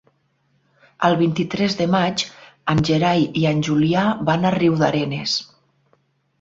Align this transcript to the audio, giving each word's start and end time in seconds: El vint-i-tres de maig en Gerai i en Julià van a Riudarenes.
El 1.09 1.17
vint-i-tres 1.19 1.75
de 1.81 1.87
maig 1.97 2.25
en 2.75 2.83
Gerai 2.91 3.29
i 3.43 3.47
en 3.53 3.63
Julià 3.71 4.09
van 4.33 4.51
a 4.53 4.57
Riudarenes. 4.59 5.41